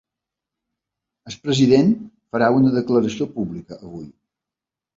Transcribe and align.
El 1.31 1.35
president 1.43 1.93
farà 2.33 2.49
una 2.63 2.73
declaració 2.81 3.31
pública 3.39 3.81
avui. 3.81 4.05